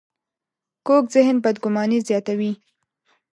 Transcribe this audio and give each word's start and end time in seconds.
کوږ 0.87 1.03
ذهن 1.15 1.35
بدګماني 1.43 1.99
زیاتوي 2.07 2.51